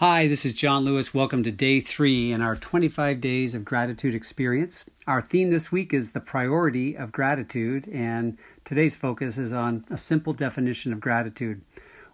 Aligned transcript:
Hi, 0.00 0.28
this 0.28 0.44
is 0.44 0.52
John 0.52 0.84
Lewis. 0.84 1.14
Welcome 1.14 1.42
to 1.44 1.50
day 1.50 1.80
three 1.80 2.30
in 2.30 2.42
our 2.42 2.54
25 2.54 3.18
days 3.18 3.54
of 3.54 3.64
gratitude 3.64 4.14
experience. 4.14 4.84
Our 5.06 5.22
theme 5.22 5.48
this 5.48 5.72
week 5.72 5.94
is 5.94 6.10
the 6.10 6.20
priority 6.20 6.94
of 6.94 7.12
gratitude, 7.12 7.88
and 7.88 8.36
today's 8.66 8.94
focus 8.94 9.38
is 9.38 9.54
on 9.54 9.86
a 9.88 9.96
simple 9.96 10.34
definition 10.34 10.92
of 10.92 11.00
gratitude. 11.00 11.62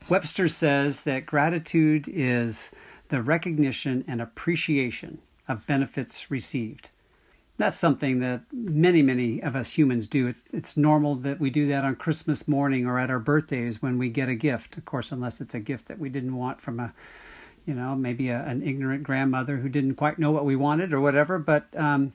Webster 0.08 0.46
says 0.46 1.00
that 1.00 1.26
gratitude 1.26 2.06
is 2.06 2.70
the 3.08 3.20
recognition 3.20 4.04
and 4.06 4.22
appreciation 4.22 5.18
of 5.48 5.66
benefits 5.66 6.30
received. 6.30 6.88
That's 7.56 7.76
something 7.76 8.20
that 8.20 8.42
many, 8.52 9.02
many 9.02 9.42
of 9.42 9.56
us 9.56 9.76
humans 9.76 10.06
do. 10.06 10.28
It's 10.28 10.44
it's 10.52 10.76
normal 10.76 11.16
that 11.16 11.40
we 11.40 11.50
do 11.50 11.66
that 11.66 11.84
on 11.84 11.96
Christmas 11.96 12.46
morning 12.46 12.86
or 12.86 13.00
at 13.00 13.10
our 13.10 13.18
birthdays 13.18 13.82
when 13.82 13.98
we 13.98 14.08
get 14.08 14.28
a 14.28 14.36
gift. 14.36 14.76
Of 14.76 14.84
course, 14.84 15.10
unless 15.10 15.40
it's 15.40 15.52
a 15.52 15.58
gift 15.58 15.88
that 15.88 15.98
we 15.98 16.10
didn't 16.10 16.36
want 16.36 16.60
from 16.60 16.78
a 16.78 16.92
you 17.66 17.74
know, 17.74 17.94
maybe 17.94 18.28
a, 18.28 18.42
an 18.44 18.62
ignorant 18.62 19.02
grandmother 19.02 19.58
who 19.58 19.68
didn't 19.68 19.94
quite 19.94 20.18
know 20.18 20.30
what 20.30 20.44
we 20.44 20.56
wanted 20.56 20.92
or 20.92 21.00
whatever. 21.00 21.38
But 21.38 21.66
um, 21.76 22.12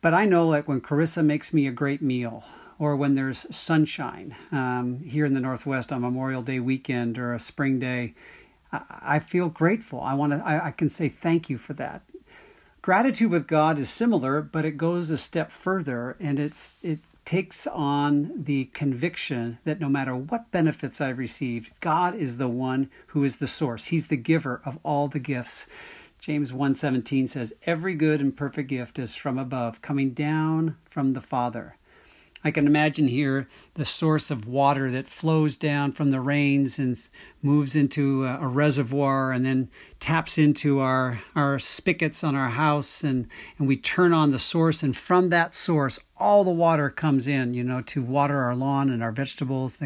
but 0.00 0.14
I 0.14 0.24
know 0.24 0.46
like 0.46 0.68
when 0.68 0.80
Carissa 0.80 1.24
makes 1.24 1.52
me 1.52 1.66
a 1.66 1.72
great 1.72 2.02
meal, 2.02 2.44
or 2.78 2.96
when 2.96 3.14
there's 3.14 3.46
sunshine 3.54 4.34
um, 4.50 5.00
here 5.04 5.24
in 5.24 5.34
the 5.34 5.40
Northwest 5.40 5.92
on 5.92 6.00
Memorial 6.02 6.42
Day 6.42 6.60
weekend 6.60 7.18
or 7.18 7.32
a 7.32 7.38
spring 7.38 7.78
day, 7.78 8.14
I, 8.72 8.80
I 9.02 9.18
feel 9.18 9.48
grateful. 9.48 10.00
I 10.00 10.14
want 10.14 10.32
to. 10.32 10.42
I, 10.44 10.68
I 10.68 10.70
can 10.72 10.88
say 10.88 11.08
thank 11.08 11.48
you 11.48 11.58
for 11.58 11.72
that. 11.74 12.02
Gratitude 12.82 13.30
with 13.30 13.46
God 13.46 13.78
is 13.78 13.90
similar, 13.90 14.42
but 14.42 14.64
it 14.64 14.76
goes 14.76 15.08
a 15.08 15.16
step 15.16 15.52
further, 15.52 16.16
and 16.18 16.40
it's 16.40 16.76
it 16.82 16.98
takes 17.24 17.66
on 17.66 18.32
the 18.44 18.66
conviction 18.66 19.58
that 19.64 19.80
no 19.80 19.88
matter 19.88 20.14
what 20.14 20.50
benefits 20.50 21.00
I've 21.00 21.18
received, 21.18 21.70
God 21.80 22.14
is 22.14 22.36
the 22.36 22.48
one 22.48 22.90
who 23.08 23.24
is 23.24 23.38
the 23.38 23.46
source. 23.46 23.86
He's 23.86 24.08
the 24.08 24.16
giver 24.16 24.60
of 24.64 24.78
all 24.82 25.08
the 25.08 25.18
gifts. 25.18 25.66
James 26.18 26.52
1:17 26.52 27.26
says, 27.26 27.52
"Every 27.64 27.94
good 27.94 28.20
and 28.20 28.36
perfect 28.36 28.68
gift 28.68 28.98
is 28.98 29.14
from 29.14 29.38
above, 29.38 29.82
coming 29.82 30.10
down 30.10 30.76
from 30.88 31.14
the 31.14 31.20
Father." 31.20 31.76
I 32.44 32.50
can 32.50 32.66
imagine 32.66 33.08
here 33.08 33.48
the 33.74 33.84
source 33.84 34.30
of 34.30 34.48
water 34.48 34.90
that 34.90 35.06
flows 35.06 35.56
down 35.56 35.92
from 35.92 36.10
the 36.10 36.20
rains 36.20 36.78
and 36.78 36.98
moves 37.40 37.76
into 37.76 38.24
a, 38.26 38.46
reservoir 38.48 39.32
and 39.32 39.46
then 39.46 39.70
taps 40.00 40.38
into 40.38 40.80
our, 40.80 41.22
our 41.36 41.58
spigots 41.58 42.24
on 42.24 42.34
our 42.34 42.50
house 42.50 43.04
and, 43.04 43.28
and 43.58 43.68
we 43.68 43.76
turn 43.76 44.12
on 44.12 44.30
the 44.30 44.38
source 44.38 44.82
and 44.82 44.96
from 44.96 45.28
that 45.28 45.54
source 45.54 46.00
all 46.16 46.44
the 46.44 46.50
water 46.50 46.90
comes 46.90 47.26
in, 47.26 47.54
you 47.54 47.64
know, 47.64 47.80
to 47.82 48.02
water 48.02 48.38
our 48.40 48.54
lawn 48.54 48.90
and 48.90 49.02
our 49.02 49.12
vegetables. 49.12 49.78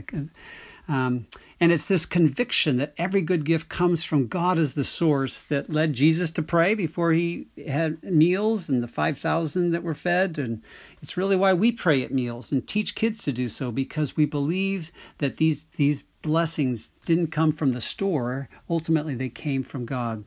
Um, 0.89 1.27
and 1.59 1.73
it's 1.73 1.89
this 1.89 2.05
conviction 2.05 2.77
that 2.77 2.93
every 2.99 3.23
good 3.23 3.45
gift 3.45 3.69
comes 3.69 4.05
from 4.05 4.27
God 4.27 4.59
as 4.59 4.75
the 4.75 4.85
source 4.85 5.41
that 5.41 5.71
led 5.71 5.95
Jesus 5.95 6.31
to 6.33 6.43
pray 6.43 6.75
before 6.75 7.13
he 7.13 7.47
had 7.67 8.03
meals 8.03 8.69
and 8.69 8.83
the 8.83 8.89
5,000 8.89 9.71
that 9.71 9.83
were 9.83 9.95
fed. 9.95 10.39
And 10.39 10.63
it's 11.03 11.17
really 11.17 11.37
why 11.37 11.55
we 11.55 11.73
pray 11.73 12.03
at 12.03 12.13
meals 12.13 12.53
and 12.53 12.67
teach 12.67 12.95
kids 12.95 13.23
to 13.23 13.33
do 13.33 13.49
so 13.49 13.73
because 13.73 14.17
we 14.17 14.27
believe 14.27 14.93
that 15.19 15.39
these, 15.39 15.65
these 15.77 16.03
blessings 16.21 16.91
didn't 17.07 17.29
come 17.29 17.53
from 17.53 17.73
the 17.73 17.81
store. 17.81 18.51
Ultimately, 18.69 19.15
they 19.15 19.31
came 19.31 19.63
from 19.63 19.87
God. 19.87 20.25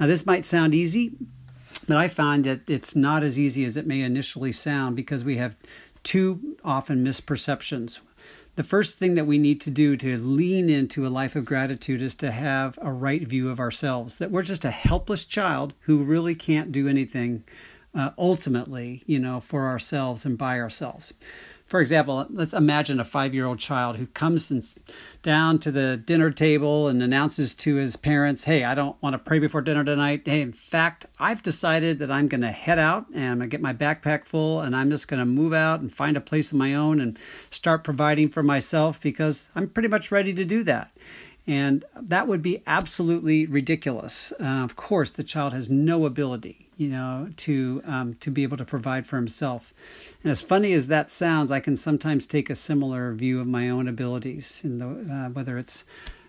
Now, 0.00 0.06
this 0.06 0.26
might 0.26 0.44
sound 0.44 0.74
easy, 0.74 1.12
but 1.86 1.96
I 1.96 2.08
find 2.08 2.44
that 2.44 2.68
it's 2.68 2.96
not 2.96 3.22
as 3.22 3.38
easy 3.38 3.64
as 3.64 3.76
it 3.76 3.86
may 3.86 4.00
initially 4.00 4.52
sound 4.52 4.96
because 4.96 5.22
we 5.22 5.36
have 5.36 5.54
two 6.02 6.56
often 6.64 7.04
misperceptions 7.04 8.00
the 8.56 8.64
first 8.64 8.98
thing 8.98 9.14
that 9.14 9.26
we 9.26 9.38
need 9.38 9.60
to 9.60 9.70
do 9.70 9.96
to 9.98 10.16
lean 10.18 10.68
into 10.70 11.06
a 11.06 11.08
life 11.08 11.36
of 11.36 11.44
gratitude 11.44 12.00
is 12.00 12.14
to 12.16 12.32
have 12.32 12.78
a 12.80 12.90
right 12.90 13.22
view 13.28 13.50
of 13.50 13.60
ourselves 13.60 14.16
that 14.18 14.30
we're 14.30 14.42
just 14.42 14.64
a 14.64 14.70
helpless 14.70 15.26
child 15.26 15.74
who 15.80 16.02
really 16.02 16.34
can't 16.34 16.72
do 16.72 16.88
anything 16.88 17.44
uh, 17.94 18.10
ultimately, 18.18 19.02
you 19.06 19.18
know, 19.18 19.40
for 19.40 19.68
ourselves 19.68 20.24
and 20.24 20.36
by 20.38 20.58
ourselves. 20.58 21.12
For 21.66 21.80
example, 21.80 22.26
let's 22.30 22.54
imagine 22.54 23.00
a 23.00 23.04
five 23.04 23.34
year 23.34 23.44
old 23.44 23.58
child 23.58 23.96
who 23.96 24.06
comes 24.06 24.52
and 24.52 24.64
down 25.24 25.58
to 25.58 25.72
the 25.72 25.96
dinner 25.96 26.30
table 26.30 26.86
and 26.86 27.02
announces 27.02 27.56
to 27.56 27.74
his 27.74 27.96
parents, 27.96 28.44
Hey, 28.44 28.62
I 28.62 28.76
don't 28.76 29.00
want 29.02 29.14
to 29.14 29.18
pray 29.18 29.40
before 29.40 29.62
dinner 29.62 29.82
tonight. 29.82 30.22
Hey, 30.24 30.42
in 30.42 30.52
fact, 30.52 31.06
I've 31.18 31.42
decided 31.42 31.98
that 31.98 32.10
I'm 32.10 32.28
going 32.28 32.42
to 32.42 32.52
head 32.52 32.78
out 32.78 33.06
and 33.12 33.24
I'm 33.24 33.38
going 33.38 33.50
to 33.50 33.54
get 33.54 33.60
my 33.60 33.72
backpack 33.72 34.26
full 34.26 34.60
and 34.60 34.76
I'm 34.76 34.90
just 34.90 35.08
going 35.08 35.18
to 35.18 35.26
move 35.26 35.52
out 35.52 35.80
and 35.80 35.92
find 35.92 36.16
a 36.16 36.20
place 36.20 36.52
of 36.52 36.58
my 36.58 36.72
own 36.72 37.00
and 37.00 37.18
start 37.50 37.82
providing 37.82 38.28
for 38.28 38.44
myself 38.44 39.00
because 39.00 39.50
I'm 39.56 39.68
pretty 39.68 39.88
much 39.88 40.12
ready 40.12 40.32
to 40.34 40.44
do 40.44 40.62
that. 40.64 40.96
And 41.48 41.84
that 42.00 42.28
would 42.28 42.42
be 42.42 42.62
absolutely 42.66 43.44
ridiculous. 43.46 44.32
Uh, 44.40 44.44
of 44.44 44.76
course, 44.76 45.10
the 45.10 45.24
child 45.24 45.52
has 45.52 45.68
no 45.68 46.06
ability, 46.06 46.65
you 46.76 46.88
know, 46.88 47.30
to 47.36 47.82
um, 47.86 48.14
to 48.20 48.30
be 48.30 48.42
able 48.42 48.56
to 48.56 48.64
provide 48.64 49.06
for 49.06 49.16
himself. 49.16 49.72
And 50.22 50.30
as 50.30 50.42
funny 50.42 50.72
as 50.72 50.88
that 50.88 51.10
sounds, 51.10 51.50
I 51.50 51.60
can 51.60 51.76
sometimes 51.76 52.26
take 52.26 52.50
a 52.50 52.54
similar 52.54 53.12
view 53.14 53.40
of 53.40 53.46
my 53.46 53.68
own 53.70 53.88
abilities, 53.88 54.60
in 54.62 54.78
the, 54.78 54.86
uh, 54.86 55.28
whether 55.30 55.58
it's 55.58 55.84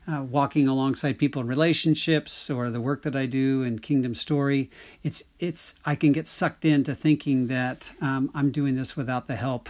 uh, 0.10 0.24
walking 0.24 0.68
alongside 0.68 1.18
people 1.18 1.42
in 1.42 1.48
relationships 1.48 2.50
or 2.50 2.70
the 2.70 2.80
work 2.80 3.04
that 3.04 3.16
I 3.16 3.26
do 3.26 3.62
in 3.62 3.80
Kingdom 3.80 4.16
Story. 4.16 4.72
It's 5.04 5.24
it's 5.40 5.76
I 5.86 5.96
can 5.96 6.14
get 6.14 6.28
sucked 6.28 6.64
into 6.64 6.96
thinking 6.96 7.48
that 7.48 7.92
um, 8.02 8.32
I'm 8.34 8.52
doing 8.52 8.76
this 8.76 8.96
without 8.96 9.28
the 9.28 9.36
help 9.36 9.68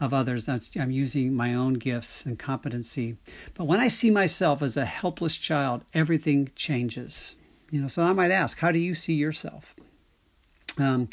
of 0.00 0.12
others. 0.12 0.48
I'm 0.48 0.90
using 0.90 1.34
my 1.34 1.54
own 1.54 1.74
gifts 1.74 2.26
and 2.26 2.38
competency. 2.38 3.16
But 3.54 3.64
when 3.66 3.78
I 3.78 3.86
see 3.86 4.10
myself 4.10 4.60
as 4.60 4.76
a 4.76 4.84
helpless 4.84 5.36
child, 5.36 5.84
everything 5.94 6.50
changes. 6.56 7.36
You 7.70 7.80
know, 7.80 7.88
so 7.88 8.02
I 8.02 8.12
might 8.12 8.32
ask, 8.32 8.58
how 8.58 8.72
do 8.72 8.80
you 8.80 8.94
see 8.94 9.14
yourself? 9.14 9.74
Um, 10.78 11.08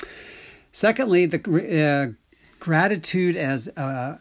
secondly, 0.72 1.26
the 1.26 1.40
uh, 1.40 2.14
gratitude 2.60 3.36
as 3.36 3.68
uh, 3.70 4.18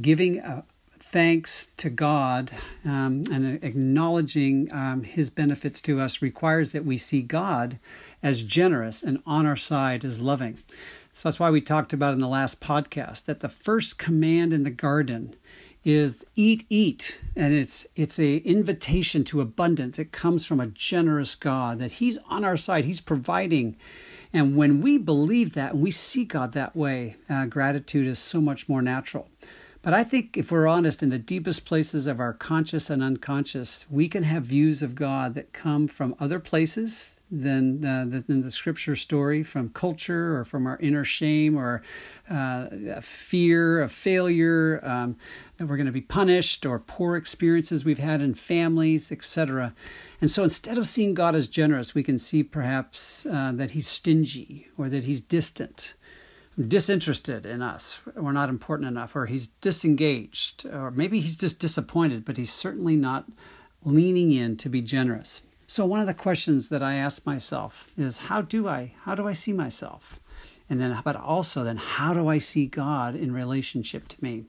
giving 0.00 0.40
uh, 0.40 0.62
thanks 0.98 1.66
to 1.76 1.90
God 1.90 2.52
um, 2.84 3.24
and 3.32 3.62
acknowledging 3.64 4.72
um, 4.72 5.02
His 5.02 5.30
benefits 5.30 5.80
to 5.82 6.00
us 6.00 6.22
requires 6.22 6.72
that 6.72 6.84
we 6.84 6.96
see 6.98 7.22
God 7.22 7.78
as 8.22 8.42
generous 8.42 9.02
and 9.02 9.22
on 9.26 9.46
our 9.46 9.56
side 9.56 10.04
as 10.04 10.20
loving. 10.20 10.58
So 11.12 11.28
that's 11.28 11.40
why 11.40 11.50
we 11.50 11.60
talked 11.60 11.92
about 11.92 12.14
in 12.14 12.20
the 12.20 12.28
last 12.28 12.60
podcast 12.60 13.24
that 13.24 13.40
the 13.40 13.48
first 13.48 13.98
command 13.98 14.52
in 14.52 14.62
the 14.62 14.70
garden 14.70 15.34
is 15.84 16.24
eat 16.36 16.64
eat. 16.68 17.18
And 17.34 17.52
it's 17.52 17.86
it's 17.96 18.18
a 18.18 18.36
invitation 18.38 19.24
to 19.24 19.40
abundance. 19.40 19.98
It 19.98 20.12
comes 20.12 20.46
from 20.46 20.60
a 20.60 20.66
generous 20.66 21.34
god 21.34 21.78
that 21.80 21.92
he's 21.92 22.18
on 22.28 22.44
our 22.44 22.56
side. 22.56 22.84
He's 22.84 23.00
providing 23.00 23.76
and 24.32 24.56
when 24.56 24.80
we 24.80 24.98
believe 24.98 25.54
that 25.54 25.72
and 25.72 25.82
we 25.82 25.90
see 25.90 26.24
god 26.24 26.52
that 26.52 26.74
way 26.74 27.16
uh, 27.28 27.46
gratitude 27.46 28.06
is 28.06 28.18
so 28.18 28.40
much 28.40 28.68
more 28.68 28.82
natural 28.82 29.28
but 29.82 29.94
i 29.94 30.04
think 30.04 30.36
if 30.36 30.50
we're 30.50 30.66
honest 30.66 31.02
in 31.02 31.10
the 31.10 31.18
deepest 31.18 31.64
places 31.64 32.06
of 32.06 32.20
our 32.20 32.32
conscious 32.32 32.90
and 32.90 33.02
unconscious 33.02 33.84
we 33.90 34.08
can 34.08 34.22
have 34.22 34.44
views 34.44 34.82
of 34.82 34.94
god 34.94 35.34
that 35.34 35.52
come 35.52 35.86
from 35.88 36.14
other 36.18 36.38
places 36.38 37.14
than, 37.30 37.84
uh, 37.84 38.04
than 38.26 38.42
the 38.42 38.50
scripture 38.50 38.96
story 38.96 39.42
from 39.42 39.68
culture 39.70 40.36
or 40.36 40.44
from 40.44 40.66
our 40.66 40.78
inner 40.78 41.04
shame 41.04 41.56
or 41.56 41.82
uh, 42.28 42.66
fear 43.00 43.80
of 43.80 43.92
failure, 43.92 44.80
um, 44.82 45.16
that 45.56 45.66
we're 45.66 45.76
going 45.76 45.86
to 45.86 45.92
be 45.92 46.00
punished, 46.00 46.66
or 46.66 46.78
poor 46.78 47.16
experiences 47.16 47.84
we've 47.84 47.98
had 47.98 48.20
in 48.20 48.34
families, 48.34 49.12
etc. 49.12 49.74
And 50.20 50.30
so 50.30 50.44
instead 50.44 50.76
of 50.76 50.86
seeing 50.86 51.14
God 51.14 51.34
as 51.34 51.48
generous, 51.48 51.94
we 51.94 52.02
can 52.02 52.18
see 52.18 52.42
perhaps 52.42 53.24
uh, 53.24 53.52
that 53.54 53.70
He's 53.70 53.88
stingy 53.88 54.68
or 54.76 54.88
that 54.90 55.04
He's 55.04 55.22
distant, 55.22 55.94
disinterested 56.58 57.46
in 57.46 57.62
us. 57.62 57.98
We're 58.14 58.32
not 58.32 58.50
important 58.50 58.88
enough, 58.88 59.16
or 59.16 59.26
He's 59.26 59.46
disengaged, 59.46 60.66
or 60.66 60.90
maybe 60.90 61.20
He's 61.20 61.36
just 61.36 61.58
disappointed, 61.58 62.24
but 62.24 62.36
He's 62.36 62.52
certainly 62.52 62.96
not 62.96 63.26
leaning 63.82 64.32
in 64.32 64.56
to 64.58 64.68
be 64.68 64.82
generous. 64.82 65.40
So 65.66 65.86
one 65.86 66.00
of 66.00 66.06
the 66.06 66.14
questions 66.14 66.68
that 66.68 66.82
I 66.82 66.96
ask 66.96 67.24
myself 67.24 67.90
is 67.96 68.18
how 68.18 68.42
do 68.42 68.68
I 68.68 68.92
how 69.04 69.14
do 69.14 69.28
I 69.28 69.32
see 69.32 69.52
myself? 69.52 70.18
And 70.68 70.80
then 70.80 71.00
but 71.04 71.16
also 71.16 71.62
then 71.62 71.76
how 71.76 72.12
do 72.12 72.28
I 72.28 72.38
see 72.38 72.66
God 72.66 73.14
in 73.14 73.32
relationship 73.32 74.08
to 74.08 74.22
me? 74.22 74.46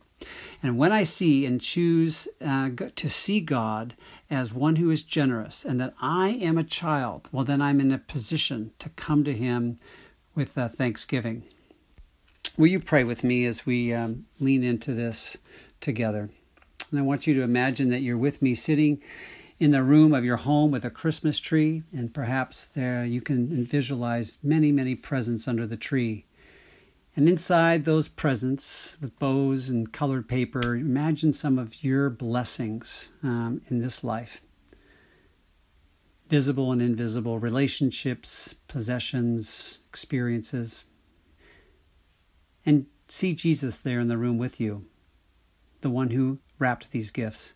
And 0.63 0.77
when 0.77 0.91
I 0.91 1.03
see 1.03 1.45
and 1.45 1.59
choose 1.59 2.27
uh, 2.45 2.69
to 2.95 3.09
see 3.09 3.39
God 3.39 3.95
as 4.29 4.53
one 4.53 4.75
who 4.75 4.91
is 4.91 5.01
generous 5.03 5.65
and 5.65 5.79
that 5.81 5.93
I 6.01 6.29
am 6.29 6.57
a 6.57 6.63
child, 6.63 7.29
well, 7.31 7.45
then 7.45 7.61
I'm 7.61 7.79
in 7.79 7.91
a 7.91 7.97
position 7.97 8.71
to 8.79 8.89
come 8.89 9.23
to 9.23 9.33
Him 9.33 9.79
with 10.35 10.57
uh, 10.57 10.69
thanksgiving. 10.69 11.43
Will 12.57 12.67
you 12.67 12.79
pray 12.79 13.03
with 13.03 13.23
me 13.23 13.45
as 13.45 13.65
we 13.65 13.93
um, 13.93 14.25
lean 14.39 14.63
into 14.63 14.93
this 14.93 15.37
together? 15.79 16.29
And 16.89 16.99
I 16.99 17.03
want 17.03 17.25
you 17.25 17.33
to 17.35 17.41
imagine 17.41 17.89
that 17.89 18.01
you're 18.01 18.17
with 18.17 18.41
me 18.41 18.53
sitting 18.55 19.01
in 19.59 19.71
the 19.71 19.83
room 19.83 20.13
of 20.13 20.25
your 20.25 20.37
home 20.37 20.71
with 20.71 20.83
a 20.83 20.89
Christmas 20.89 21.39
tree, 21.39 21.83
and 21.93 22.13
perhaps 22.13 22.65
there 22.73 23.05
you 23.05 23.21
can 23.21 23.65
visualize 23.65 24.37
many, 24.41 24.71
many 24.71 24.95
presents 24.95 25.47
under 25.47 25.67
the 25.67 25.77
tree. 25.77 26.25
And 27.15 27.27
inside 27.27 27.83
those 27.83 28.07
presents, 28.07 28.95
with 29.01 29.19
bows 29.19 29.69
and 29.69 29.91
colored 29.91 30.29
paper, 30.29 30.75
imagine 30.75 31.33
some 31.33 31.59
of 31.59 31.83
your 31.83 32.09
blessings 32.09 33.11
um, 33.21 33.61
in 33.67 33.79
this 33.79 34.03
life. 34.03 34.41
visible 36.31 36.71
and 36.71 36.81
invisible 36.81 37.39
relationships, 37.39 38.55
possessions, 38.69 39.79
experiences. 39.89 40.85
And 42.65 42.85
see 43.09 43.33
Jesus 43.33 43.79
there 43.79 43.99
in 43.99 44.07
the 44.07 44.17
room 44.17 44.37
with 44.37 44.57
you, 44.61 44.85
the 45.81 45.89
one 45.89 46.11
who 46.11 46.39
wrapped 46.57 46.91
these 46.91 47.11
gifts. 47.11 47.53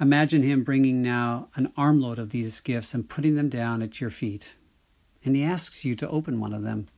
Imagine 0.00 0.42
him 0.42 0.64
bringing 0.64 1.02
now 1.02 1.50
an 1.54 1.72
armload 1.76 2.18
of 2.18 2.30
these 2.30 2.60
gifts 2.60 2.94
and 2.94 3.08
putting 3.08 3.36
them 3.36 3.48
down 3.48 3.80
at 3.80 4.00
your 4.00 4.10
feet. 4.10 4.54
And 5.24 5.36
he 5.36 5.44
asks 5.44 5.84
you 5.84 5.94
to 5.94 6.08
open 6.08 6.40
one 6.40 6.52
of 6.52 6.62
them. 6.64 6.88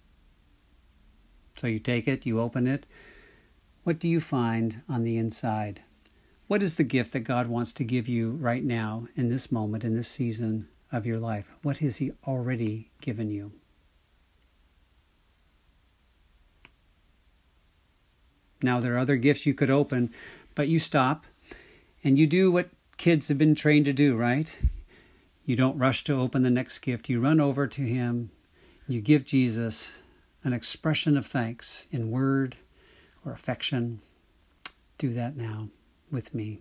So 1.62 1.68
you 1.68 1.78
take 1.78 2.08
it, 2.08 2.26
you 2.26 2.40
open 2.40 2.66
it. 2.66 2.86
What 3.84 4.00
do 4.00 4.08
you 4.08 4.20
find 4.20 4.82
on 4.88 5.04
the 5.04 5.16
inside? 5.16 5.80
What 6.48 6.60
is 6.60 6.74
the 6.74 6.82
gift 6.82 7.12
that 7.12 7.20
God 7.20 7.46
wants 7.46 7.72
to 7.74 7.84
give 7.84 8.08
you 8.08 8.32
right 8.32 8.64
now, 8.64 9.06
in 9.14 9.28
this 9.28 9.52
moment, 9.52 9.84
in 9.84 9.94
this 9.94 10.08
season 10.08 10.66
of 10.90 11.06
your 11.06 11.20
life? 11.20 11.52
What 11.62 11.76
has 11.76 11.98
He 11.98 12.10
already 12.26 12.90
given 13.00 13.30
you? 13.30 13.52
Now, 18.60 18.80
there 18.80 18.96
are 18.96 18.98
other 18.98 19.14
gifts 19.14 19.46
you 19.46 19.54
could 19.54 19.70
open, 19.70 20.12
but 20.56 20.66
you 20.66 20.80
stop 20.80 21.26
and 22.02 22.18
you 22.18 22.26
do 22.26 22.50
what 22.50 22.70
kids 22.96 23.28
have 23.28 23.38
been 23.38 23.54
trained 23.54 23.84
to 23.84 23.92
do, 23.92 24.16
right? 24.16 24.52
You 25.44 25.54
don't 25.54 25.78
rush 25.78 26.02
to 26.04 26.14
open 26.14 26.42
the 26.42 26.50
next 26.50 26.80
gift. 26.80 27.08
You 27.08 27.20
run 27.20 27.38
over 27.38 27.68
to 27.68 27.82
Him. 27.82 28.32
You 28.88 29.00
give 29.00 29.24
Jesus 29.24 30.01
an 30.44 30.52
expression 30.52 31.16
of 31.16 31.26
thanks 31.26 31.86
in 31.90 32.10
word 32.10 32.56
or 33.24 33.32
affection. 33.32 34.00
Do 34.98 35.12
that 35.14 35.36
now 35.36 35.68
with 36.10 36.34
me. 36.34 36.60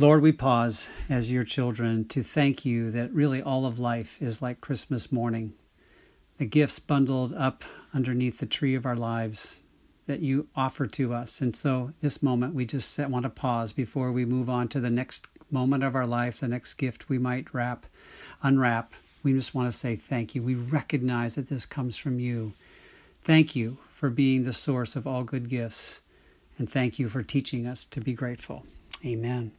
Lord, 0.00 0.22
we 0.22 0.30
pause 0.30 0.86
as 1.08 1.30
your 1.30 1.42
children 1.42 2.06
to 2.08 2.22
thank 2.22 2.64
you 2.64 2.92
that 2.92 3.12
really 3.12 3.42
all 3.42 3.66
of 3.66 3.80
life 3.80 4.16
is 4.20 4.40
like 4.40 4.60
Christmas 4.60 5.10
morning. 5.10 5.54
The 6.36 6.46
gifts 6.46 6.78
bundled 6.78 7.34
up 7.34 7.64
underneath 7.92 8.38
the 8.38 8.46
tree 8.46 8.76
of 8.76 8.86
our 8.86 8.94
lives 8.94 9.58
that 10.06 10.20
you 10.20 10.46
offer 10.54 10.86
to 10.86 11.12
us. 11.12 11.40
And 11.40 11.56
so, 11.56 11.92
this 12.00 12.22
moment, 12.22 12.54
we 12.54 12.64
just 12.64 12.96
want 12.98 13.24
to 13.24 13.30
pause 13.30 13.72
before 13.72 14.12
we 14.12 14.24
move 14.24 14.48
on 14.48 14.68
to 14.68 14.78
the 14.78 14.88
next 14.88 15.26
moment 15.50 15.84
of 15.84 15.94
our 15.94 16.06
life, 16.06 16.40
the 16.40 16.48
next 16.48 16.74
gift 16.74 17.08
we 17.08 17.18
might 17.18 17.52
wrap, 17.52 17.86
unwrap. 18.42 18.92
We 19.22 19.32
just 19.32 19.54
want 19.54 19.70
to 19.70 19.76
say 19.76 19.96
thank 19.96 20.34
you. 20.34 20.42
We 20.42 20.54
recognize 20.54 21.34
that 21.34 21.48
this 21.48 21.66
comes 21.66 21.96
from 21.96 22.20
you. 22.20 22.52
Thank 23.24 23.56
you 23.56 23.78
for 23.94 24.10
being 24.10 24.44
the 24.44 24.52
source 24.52 24.96
of 24.96 25.06
all 25.06 25.24
good 25.24 25.48
gifts. 25.48 26.00
And 26.56 26.70
thank 26.70 26.98
you 26.98 27.08
for 27.08 27.22
teaching 27.22 27.66
us 27.66 27.84
to 27.86 28.00
be 28.00 28.12
grateful. 28.12 28.64
Amen. 29.04 29.52